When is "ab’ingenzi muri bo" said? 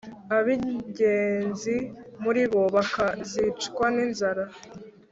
0.37-2.61